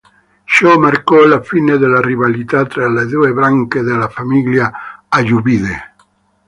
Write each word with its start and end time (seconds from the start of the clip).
Ciò 0.45 0.79
marcò 0.79 1.27
la 1.27 1.43
fine 1.43 1.77
delle 1.77 2.01
rivalità 2.03 2.65
tra 2.65 2.89
le 2.89 3.05
due 3.05 3.33
branche 3.33 3.83
della 3.83 4.09
famiglia 4.09 5.03
ayyubide. 5.09 5.93